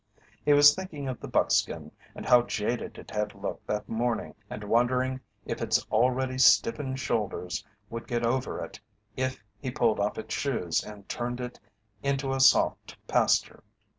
[0.43, 4.63] He was thinking of the buckskin and how jaded it had looked that morning and
[4.63, 8.79] wondering if its already stiffened shoulders would get over it
[9.15, 11.59] if he pulled off its shoes and turned it
[12.01, 13.61] into a soft pasture.